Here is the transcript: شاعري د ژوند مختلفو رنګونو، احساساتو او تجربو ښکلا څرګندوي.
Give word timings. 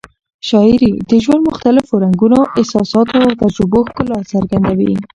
شاعري 0.49 0.91
د 1.09 1.11
ژوند 1.23 1.43
مختلفو 1.49 1.93
رنګونو، 2.05 2.39
احساساتو 2.59 3.15
او 3.25 3.29
تجربو 3.41 3.79
ښکلا 3.87 4.19
څرګندوي. 4.31 4.93